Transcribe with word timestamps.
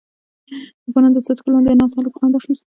•د 0.83 0.85
باران 0.93 1.11
د 1.13 1.19
څاڅکو 1.27 1.49
لاندې 1.53 1.77
ناست 1.79 1.93
هلک 1.97 2.13
خوند 2.17 2.33
اخیست. 2.39 2.65